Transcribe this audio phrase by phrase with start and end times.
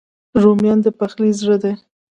[0.41, 1.73] رومیان د پخلي زړه دي